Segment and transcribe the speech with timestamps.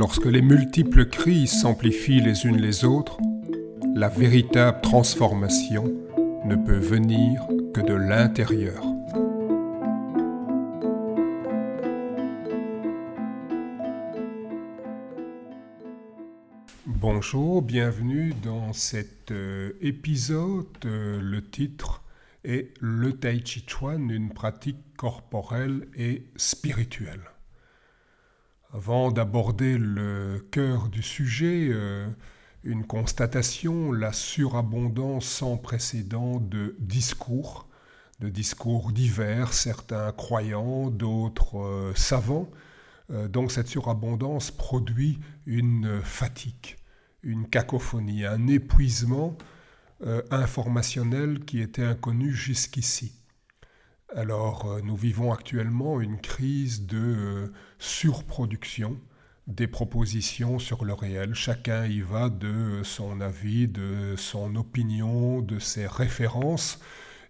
[0.00, 3.18] Lorsque les multiples crises s'amplifient les unes les autres,
[3.94, 5.92] la véritable transformation
[6.46, 8.82] ne peut venir que de l'intérieur.
[16.86, 20.64] Bonjour, bienvenue dans cet euh, épisode.
[20.86, 22.02] Euh, le titre
[22.42, 27.20] est Le Tai Chi Chuan, une pratique corporelle et spirituelle.
[28.72, 32.08] Avant d'aborder le cœur du sujet, euh,
[32.62, 37.68] une constatation, la surabondance sans précédent de discours,
[38.20, 42.48] de discours divers, certains croyants, d'autres euh, savants.
[43.10, 46.76] Euh, donc cette surabondance produit une fatigue,
[47.24, 49.36] une cacophonie, un épuisement
[50.30, 53.19] informationnel qui était inconnu jusqu'ici.
[54.16, 58.98] Alors, euh, nous vivons actuellement une crise de euh, surproduction
[59.46, 61.34] des propositions sur le réel.
[61.34, 66.80] Chacun y va de son avis, de son opinion, de ses références,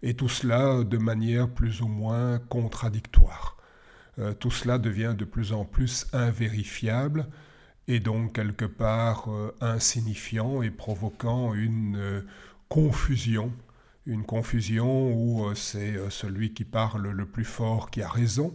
[0.02, 3.58] et tout cela de manière plus ou moins contradictoire.
[4.18, 7.26] Euh, tout cela devient de plus en plus invérifiable
[7.88, 9.28] et donc quelque part
[9.60, 12.24] insignifiant et provoquant une
[12.68, 13.52] confusion
[14.10, 18.52] une confusion où euh, c'est euh, celui qui parle le plus fort qui a raison.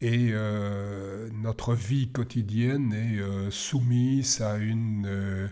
[0.00, 5.50] Et euh, notre vie quotidienne est soumise à une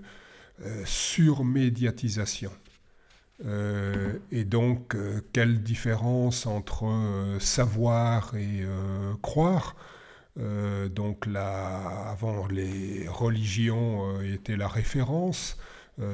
[0.85, 2.53] surmédiatisation.
[3.43, 4.97] et donc,
[5.33, 8.67] quelle différence entre savoir et
[9.23, 9.77] croire?
[10.37, 15.57] Donc là, avant, les religions étaient la référence.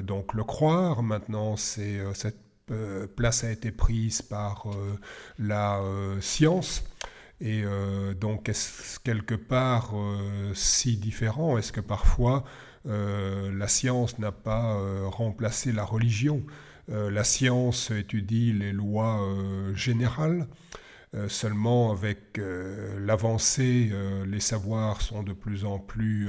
[0.04, 4.96] donc le croire, maintenant, c'est cette euh, place a été prise par euh,
[5.38, 6.84] la euh, science.
[7.42, 7.64] Et
[8.20, 9.94] donc, est-ce quelque part
[10.52, 12.44] si différent Est-ce que parfois
[12.84, 16.42] la science n'a pas remplacé la religion?
[16.88, 19.26] La science étudie les lois
[19.74, 20.48] générales.
[21.28, 22.38] seulement avec
[22.98, 23.90] l'avancée,
[24.26, 26.28] les savoirs sont de plus en plus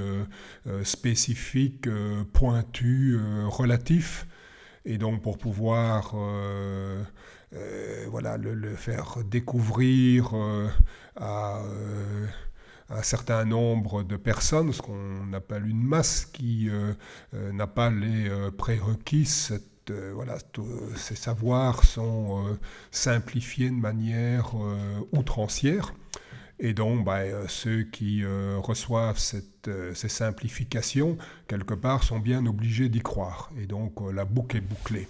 [0.84, 1.90] spécifiques,
[2.32, 4.28] pointus, relatifs.
[4.86, 7.04] Et donc pour pouvoir euh,
[7.54, 10.68] euh, voilà, le, faire découvrir euh,
[11.16, 11.62] à
[12.90, 16.70] un certain nombre de personnes, ce qu'on appelle une masse qui
[17.32, 22.58] n'a pas les prérequis, ces savoirs sont
[22.92, 24.52] simplifiés de manière
[25.14, 25.94] outrancière.
[26.60, 29.20] Et donc, bah, ceux qui reçoivent
[29.68, 31.18] euh, ces simplifications,
[31.48, 33.52] quelque part, sont bien obligés d'y croire.
[33.60, 35.08] Et donc, la boucle est bouclée.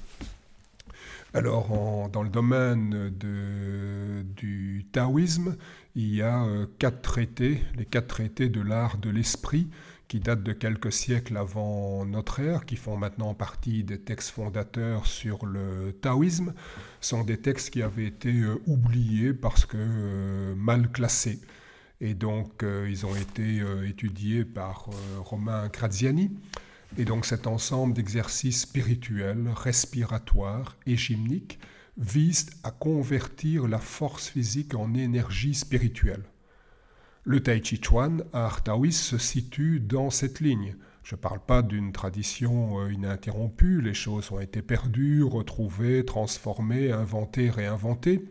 [1.34, 5.56] Alors, dans le domaine du taoïsme,
[5.96, 6.46] il y a
[6.78, 9.70] quatre traités, les quatre traités de l'art de l'esprit,
[10.12, 15.06] qui datent de quelques siècles avant notre ère, qui font maintenant partie des textes fondateurs
[15.06, 16.54] sur le taoïsme,
[17.00, 21.40] sont des textes qui avaient été euh, oubliés parce que euh, mal classés.
[22.02, 24.90] Et donc, euh, ils ont été étudiés par
[25.20, 26.32] Romain Graziani.
[26.98, 31.60] Et donc, cet ensemble d'exercices spirituels, respiratoires et gymniques
[31.98, 36.24] vise à convertir la force physique en énergie spirituelle.
[37.24, 40.76] Le Tai Chi Chuan, art taoïste, se situe dans cette ligne.
[41.04, 46.92] Je ne parle pas d'une tradition euh, ininterrompue, les choses ont été perdues, retrouvées, transformées,
[46.92, 48.26] inventées, réinventées.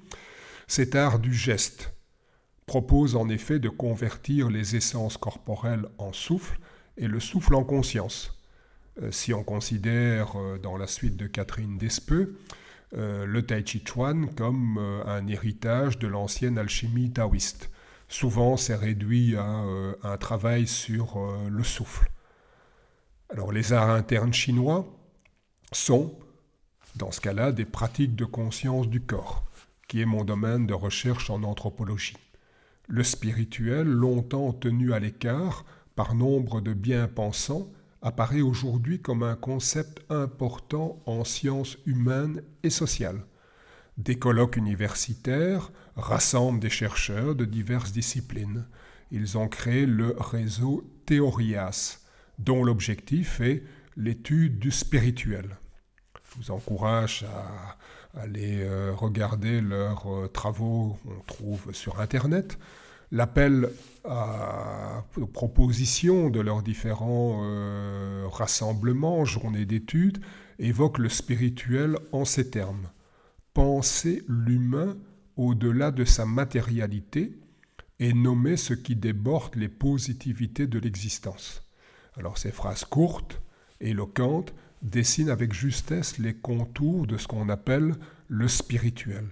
[0.67, 1.93] Cet art du geste
[2.71, 6.59] propose en effet de convertir les essences corporelles en souffle
[6.97, 8.39] et le souffle en conscience.
[9.03, 12.39] Euh, si on considère, euh, dans la suite de Catherine Despeux,
[12.93, 17.71] le Tai Chi Chuan comme un héritage de l'ancienne alchimie taoïste
[18.11, 22.11] souvent c'est réduit à euh, un travail sur euh, le souffle.
[23.31, 24.85] Alors les arts internes chinois
[25.73, 26.19] sont,
[26.97, 29.45] dans ce cas-là, des pratiques de conscience du corps,
[29.89, 32.17] qui est mon domaine de recherche en anthropologie.
[32.93, 35.65] Le spirituel, longtemps tenu à l'écart
[35.95, 37.71] par nombre de bien-pensants,
[38.03, 43.25] apparaît aujourd'hui comme un concept important en sciences humaines et sociales.
[43.97, 48.67] Des colloques universitaires rassemblent des chercheurs de diverses disciplines.
[49.13, 52.01] Ils ont créé le réseau Théorias,
[52.41, 53.63] dont l'objectif est
[53.97, 55.59] l'étude du spirituel.
[56.25, 57.79] Je vous encourage à
[58.15, 62.59] aller euh, regarder leurs euh, travaux qu'on trouve sur Internet.
[63.13, 63.71] L'appel
[64.05, 70.23] aux propositions de leurs différents euh, rassemblements, journées d'études,
[70.61, 72.89] évoque le spirituel en ces termes
[73.53, 74.97] penser l'humain
[75.37, 77.39] au-delà de sa matérialité
[77.99, 81.63] et nommer ce qui déborde les positivités de l'existence.
[82.17, 83.41] Alors ces phrases courtes,
[83.81, 87.95] éloquentes, dessinent avec justesse les contours de ce qu'on appelle
[88.29, 89.29] le spirituel.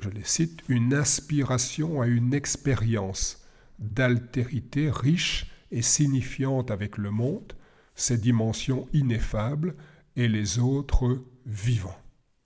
[0.00, 3.44] Je les cite, une inspiration à une expérience
[3.78, 7.52] d'altérité riche et signifiante avec le monde,
[7.94, 9.74] ses dimensions ineffables
[10.16, 11.98] et les autres vivants.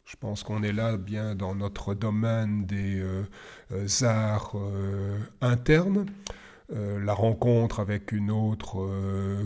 [0.04, 3.24] Je pense qu'on est là bien dans notre domaine des euh,
[3.70, 6.06] euh, arts euh, internes,
[6.74, 8.88] la rencontre avec une autre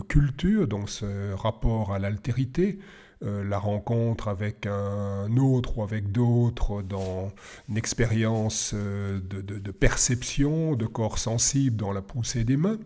[0.07, 2.79] culture, donc ce rapport à l'altérité,
[3.21, 7.31] la rencontre avec un autre ou avec d'autres dans
[7.67, 12.77] une expérience de, de, perception, de corps sensible dans la poussée des mains,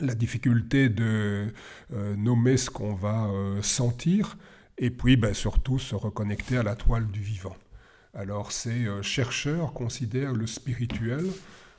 [0.00, 1.46] la difficulté de
[1.90, 3.30] nommer ce qu'on va
[3.62, 4.36] sentir,
[4.78, 7.56] et puis ben, surtout se reconnecter à la toile du vivant.
[8.14, 11.26] Alors ces euh, chercheurs considèrent le spirituel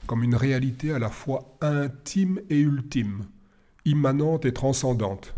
[0.07, 3.25] comme une réalité à la fois intime et ultime,
[3.85, 5.35] immanente et transcendante.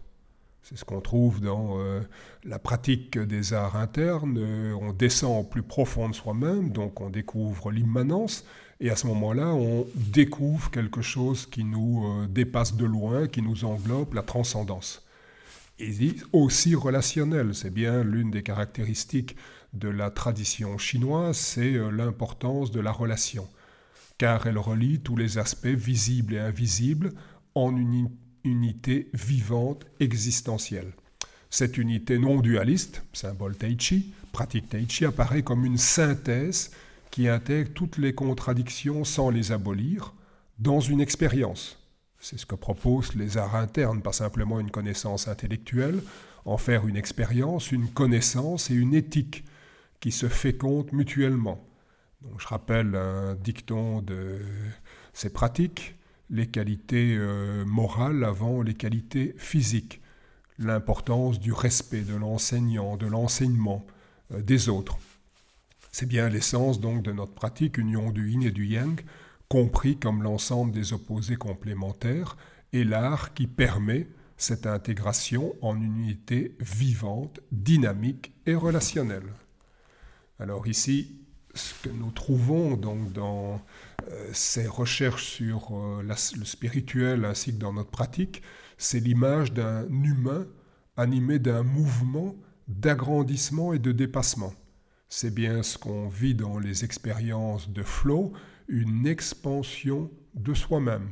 [0.64, 2.02] C'est ce qu'on trouve dans euh,
[2.44, 4.38] la pratique des arts internes.
[4.38, 8.46] Euh, on descend au plus profond de soi-même, donc on découvre l'immanence,
[8.80, 13.66] et à ce moment-là, on découvre quelque chose qui nous dépasse de loin, qui nous
[13.66, 15.06] englobe, la transcendance
[15.82, 17.56] et aussi relationnel.
[17.56, 19.36] C'est bien l'une des caractéristiques
[19.74, 23.48] de la tradition chinoise, c'est euh, l'importance de la relation,
[24.22, 27.12] car elle relie tous les aspects visibles et invisibles
[27.56, 28.08] en une
[28.44, 30.94] unité vivante existentielle.
[31.50, 36.70] Cette unité non dualiste, symbole Tai Chi, pratique Tai Chi, apparaît comme une synthèse
[37.10, 40.14] qui intègre toutes les contradictions sans les abolir
[40.60, 41.80] dans une expérience
[42.24, 46.04] c'est ce que proposent les arts internes, pas simplement une connaissance intellectuelle,
[46.46, 49.44] en faire une expérience, une connaissance et une éthique
[50.00, 51.60] qui se fécondent mutuellement.
[52.38, 54.40] Je rappelle un dicton de
[55.14, 55.96] ces pratiques,
[56.30, 60.02] les qualités euh, morales avant les qualités physiques,
[60.60, 63.86] l'importance du respect de l'enseignant, de l'enseignement
[64.32, 64.98] euh, des autres.
[65.92, 69.02] C'est bien l'essence donc de notre pratique, union du yin et du yang,
[69.50, 72.38] compris comme l'ensemble des opposés complémentaires,
[72.72, 74.08] et l'art qui permet
[74.38, 79.34] cette intégration en une unité vivante, dynamique et relationnelle.
[80.40, 81.20] Alors ici,
[81.54, 83.62] ce que nous trouvons donc dans
[84.10, 88.42] euh, ces recherches sur euh, le spirituel ainsi que dans notre pratique,
[88.78, 90.46] c'est l'image d'un humain
[90.98, 92.36] animé d'un mouvement
[92.68, 94.54] d'agrandissement et de dépassement.
[95.10, 98.32] C'est bien ce qu'on vit dans les expériences de flow,
[98.68, 101.10] une expansion de soi-même.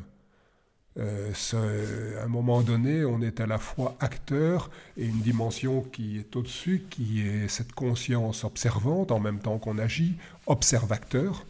[0.99, 6.17] Euh, à un moment donné, on est à la fois acteur et une dimension qui
[6.17, 11.45] est au-dessus, qui est cette conscience observante en même temps qu'on agit, observateur.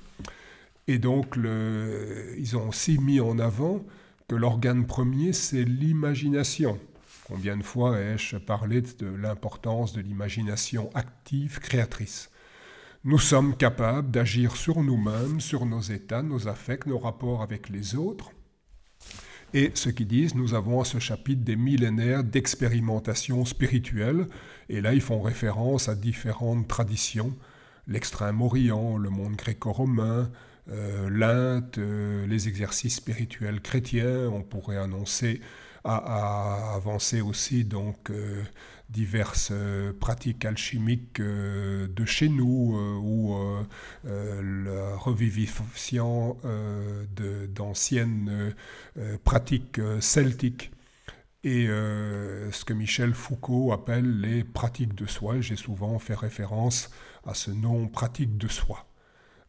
[0.87, 3.83] Et donc, ils ont aussi mis en avant
[4.27, 6.79] que l'organe premier, c'est l'imagination.
[7.27, 12.31] Combien de fois ai-je parlé de l'importance de l'imagination active, créatrice?
[13.03, 17.95] Nous sommes capables d'agir sur nous-mêmes, sur nos états, nos affects, nos rapports avec les
[17.95, 18.31] autres.
[19.53, 24.27] Et ce qu'ils disent, nous avons à ce chapitre des millénaires d'expérimentation spirituelle,
[24.69, 27.35] et là ils font référence à différentes traditions,
[27.87, 30.29] l'Extrême-Orient, le monde gréco-romain,
[30.69, 35.41] euh, l'Inde, euh, les exercices spirituels chrétiens, on pourrait annoncer
[35.83, 38.43] à, avancer aussi donc euh,
[38.89, 43.35] diverses euh, pratiques alchimiques euh, de chez nous ou
[44.03, 46.37] la revivification
[47.55, 48.53] d'anciennes
[49.23, 50.71] pratiques celtiques
[51.43, 55.39] et ce que Michel Foucault appelle les pratiques de soi.
[55.41, 56.89] J'ai souvent fait référence
[57.25, 58.88] à ce nom pratique de soi.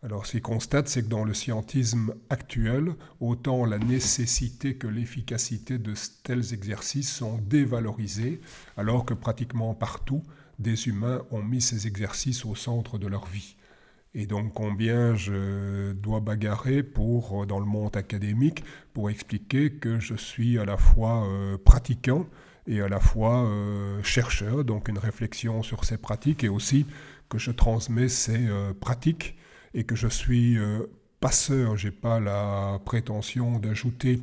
[0.02, 5.78] Alors, ce qu'il constate, c'est que dans le scientisme actuel, autant la nécessité que l'efficacité
[5.78, 5.92] de
[6.22, 8.40] tels exercices sont dévalorisés,
[8.78, 10.22] alors que pratiquement partout,
[10.58, 13.56] des humains ont mis ces exercices au centre de leur vie.
[14.14, 20.14] Et donc combien je dois bagarrer pour, dans le monde académique pour expliquer que je
[20.14, 22.26] suis à la fois euh, pratiquant
[22.66, 26.86] et à la fois euh, chercheur, donc une réflexion sur ces pratiques et aussi
[27.28, 29.36] que je transmets ces euh, pratiques
[29.74, 30.86] et que je suis euh,
[31.20, 34.20] passeur, je n'ai pas la prétention d'ajouter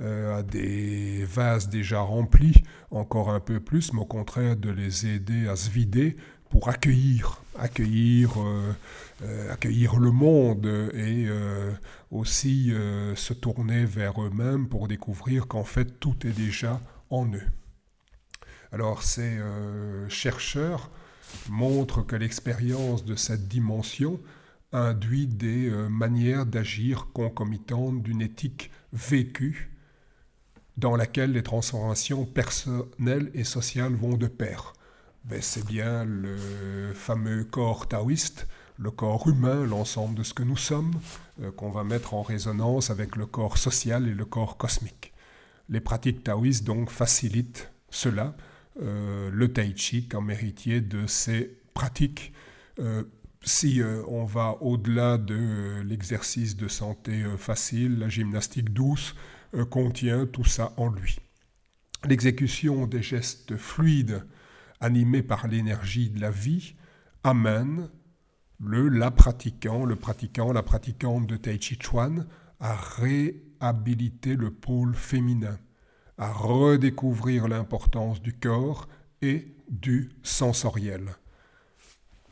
[0.00, 2.54] euh, à des vases déjà remplis
[2.90, 6.16] encore un peu plus, mais au contraire de les aider à se vider
[6.48, 11.28] pour accueillir, accueillir, euh, accueillir le monde et
[12.10, 12.72] aussi
[13.14, 16.80] se tourner vers eux-mêmes pour découvrir qu'en fait tout est déjà
[17.10, 17.46] en eux.
[18.72, 19.38] Alors ces
[20.08, 20.90] chercheurs
[21.48, 24.18] montrent que l'expérience de cette dimension
[24.72, 29.70] induit des euh, manières d'agir concomitantes d'une éthique vécue
[30.76, 34.72] dans laquelle les transformations personnelles et sociales vont de pair.
[35.24, 38.46] Ben, c'est bien le fameux corps taoïste,
[38.78, 40.92] le corps humain, l'ensemble de ce que nous sommes,
[41.42, 45.12] euh, qu'on va mettre en résonance avec le corps social et le corps cosmique.
[45.68, 48.34] Les pratiques taoïstes donc facilitent cela,
[48.80, 52.32] euh, le tai chi comme héritier de ces pratiques.
[53.42, 59.14] Si on va au-delà de l'exercice de santé facile, la gymnastique douce
[59.70, 61.16] contient tout ça en lui.
[62.08, 64.24] L'exécution des gestes fluides
[64.80, 66.74] animés par l'énergie de la vie
[67.24, 67.90] amène
[68.58, 72.26] le la pratiquant, le pratiquant, la pratiquante de Tai Chi Chuan
[72.58, 75.58] à réhabiliter le pôle féminin,
[76.18, 78.88] à redécouvrir l'importance du corps
[79.22, 81.16] et du sensoriel.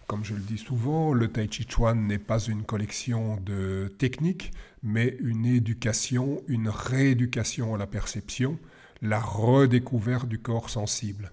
[0.08, 4.52] Comme je le dis souvent, le Tai Chi Chuan n'est pas une collection de techniques,
[4.82, 8.58] mais une éducation, une rééducation à la perception,
[9.02, 11.30] la redécouverte du corps sensible.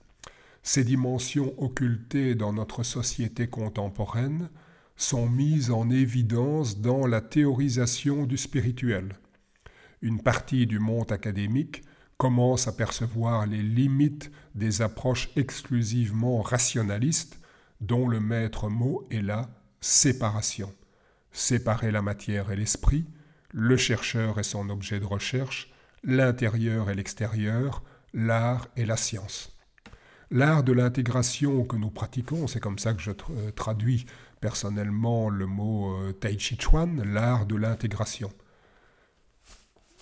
[0.62, 4.50] Ces dimensions occultées dans notre société contemporaine
[4.98, 9.16] sont mises en évidence dans la théorisation du spirituel.
[10.02, 11.84] Une partie du monde académique
[12.18, 17.40] commence à percevoir les limites des approches exclusivement rationalistes
[17.82, 19.50] dont le maître mot est la
[19.82, 20.74] séparation.
[21.32, 23.06] Séparer la matière et l'esprit,
[23.52, 29.58] le chercheur et son objet de recherche, l'intérieur et l'extérieur, l'art et la science.
[30.32, 34.06] L'art de l'intégration que nous pratiquons, c'est comme ça que je euh, traduis
[34.42, 38.32] personnellement le mot euh, Tai Chi Chuan, l'art de l'intégration.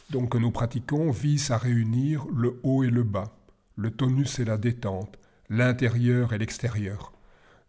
[0.09, 3.35] Donc que nous pratiquons vise à réunir le haut et le bas,
[3.75, 5.17] le tonus et la détente,
[5.49, 7.13] l'intérieur et l'extérieur.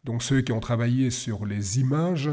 [0.04, 2.30] Donc ceux qui ont travaillé sur les images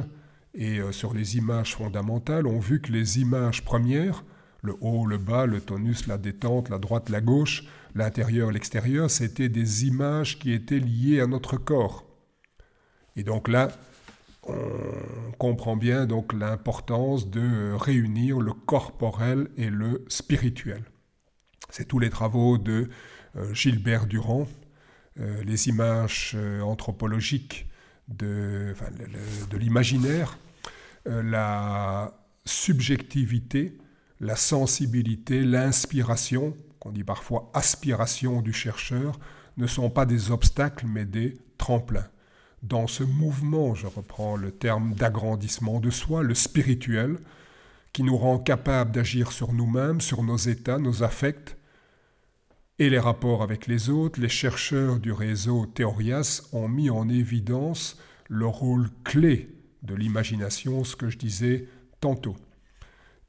[0.53, 4.23] et euh, sur les images fondamentales ont vu que les images premières,
[4.61, 7.63] le haut, le bas, le tonus, la détente, la droite, la gauche,
[7.95, 12.05] l'intérieur, l'extérieur, c'était des images qui étaient liées à notre corps.
[13.15, 13.69] Et donc là,
[14.43, 20.83] on comprend bien donc l'importance de réunir le corporel et le spirituel.
[21.69, 22.89] C'est tous les travaux de
[23.37, 24.60] euh, Gilbert Durand, euh,
[25.43, 27.67] les images euh, anthropologiques
[28.07, 28.73] de,
[29.53, 30.37] l'imaginaire,
[31.05, 32.13] la
[32.45, 33.77] subjectivité,
[34.19, 39.17] la sensibilité, l'inspiration, qu'on dit parfois aspiration du chercheur,
[39.57, 42.07] ne sont pas des obstacles mais des tremplins.
[42.63, 47.17] Dans ce mouvement, je reprends le terme d'agrandissement de soi, le spirituel,
[47.93, 51.57] qui nous rend capables d'agir sur nous-mêmes, sur nos états, nos affects,
[52.81, 57.99] et les rapports avec les autres, les chercheurs du réseau Théorias ont mis en évidence
[58.27, 59.49] le rôle clé
[59.83, 61.67] de l'imagination, ce que je disais
[61.99, 62.35] tantôt.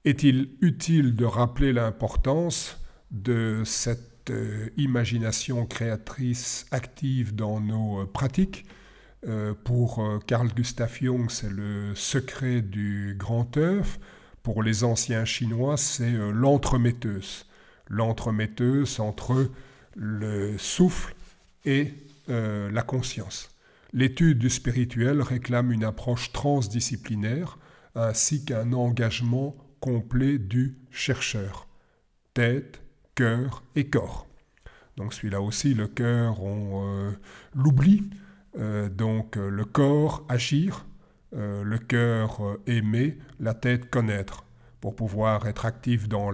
[0.06, 2.80] Est-il utile de rappeler l'importance
[3.10, 8.64] de cette euh, imagination créatrice active dans nos euh, pratiques?
[9.28, 14.00] Euh, pour Carl Gustav Jung, c'est le secret du grand œuf.
[14.42, 17.44] Pour les anciens chinois, c'est l'entremetteuse.
[17.92, 19.50] L'entremetteuse entre
[19.94, 21.14] le souffle
[21.66, 21.92] et
[22.26, 23.50] la conscience.
[23.92, 27.58] L'étude du spirituel réclame une approche transdisciplinaire
[27.94, 31.68] ainsi qu'un engagement complet du chercheur.
[32.32, 32.80] Tête,
[33.14, 34.26] cœur et corps.
[34.96, 37.12] Donc celui-là aussi, le cœur, on euh,
[37.54, 38.10] l'oublie.
[38.58, 40.86] Euh, donc euh, le corps, agir,
[41.34, 44.44] le cœur, aimer, la tête, connaître.
[44.82, 46.30] Pour pouvoir être actif dans,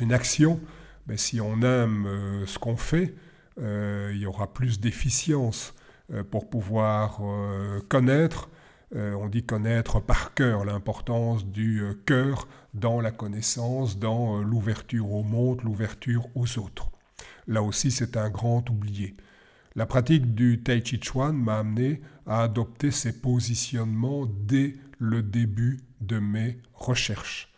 [0.00, 0.60] une action,
[1.06, 2.06] mais si on aime
[2.46, 3.14] ce qu'on fait,
[3.58, 5.74] il y aura plus d'efficience.
[6.30, 7.20] pour pouvoir
[7.88, 8.48] connaître,
[8.94, 15.22] on dit connaître par cœur l'importance du cœur dans la connaissance, dans euh, l'ouverture au
[15.22, 16.90] monde, l'ouverture aux autres.
[17.46, 19.16] Là aussi, c'est un grand oublié.
[19.76, 25.80] La pratique du Tai Chi Chuan m'a amené à adopter ces positionnements dès le début
[26.00, 27.52] de mes recherches.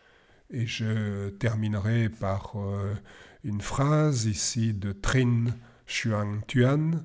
[0.51, 2.95] Et je terminerai par euh,
[3.43, 5.47] une phrase ici de Trin
[5.87, 7.05] Xuan Tuan.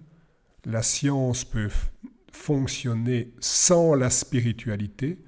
[0.65, 1.69] La science peut
[2.31, 5.23] fonctionner sans la spiritualité,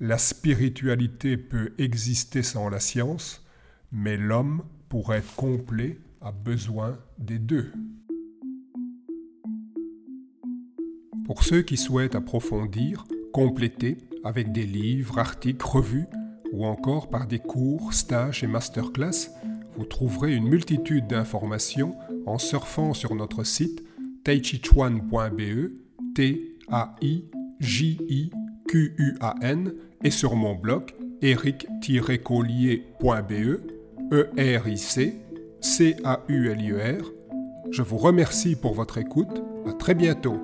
[0.00, 3.44] la spiritualité peut exister sans la science,
[3.92, 7.72] mais l'homme, pour être complet, a besoin des deux.
[11.24, 16.06] Pour ceux qui souhaitent approfondir, compléter avec des livres, articles, revues,
[16.52, 19.30] ou encore par des cours, stages et masterclass,
[19.76, 23.82] vous trouverez une multitude d'informations en surfant sur notre site
[24.24, 25.70] taichichuan.be,
[26.14, 27.32] T-A-I-J-I-Q-U-A-N,
[30.02, 33.60] et sur mon blog eric-collier.be,
[34.12, 35.14] E-R-I-C,
[35.60, 37.12] C-A-U-L-I-E-R.
[37.70, 39.42] Je vous remercie pour votre écoute.
[39.66, 40.36] À très bientôt.